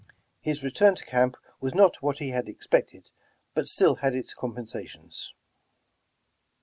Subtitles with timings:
[0.39, 3.11] His return to camp was not what he had expected,
[3.53, 5.35] but still had its compensations.